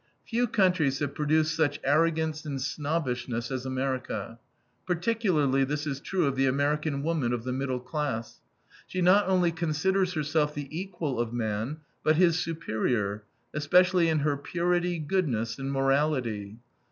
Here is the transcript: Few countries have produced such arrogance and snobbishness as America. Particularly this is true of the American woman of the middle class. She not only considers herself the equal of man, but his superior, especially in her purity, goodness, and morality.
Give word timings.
Few 0.25 0.47
countries 0.47 0.97
have 0.97 1.13
produced 1.13 1.55
such 1.55 1.79
arrogance 1.83 2.43
and 2.43 2.59
snobbishness 2.59 3.51
as 3.51 3.67
America. 3.67 4.39
Particularly 4.87 5.63
this 5.63 5.85
is 5.85 5.99
true 5.99 6.25
of 6.25 6.35
the 6.35 6.47
American 6.47 7.03
woman 7.03 7.33
of 7.33 7.43
the 7.43 7.53
middle 7.53 7.79
class. 7.79 8.41
She 8.87 8.99
not 8.99 9.27
only 9.27 9.51
considers 9.51 10.13
herself 10.13 10.55
the 10.55 10.67
equal 10.75 11.19
of 11.19 11.33
man, 11.33 11.81
but 12.03 12.15
his 12.15 12.39
superior, 12.39 13.25
especially 13.53 14.09
in 14.09 14.21
her 14.21 14.37
purity, 14.37 14.97
goodness, 14.97 15.59
and 15.59 15.71
morality. 15.71 16.57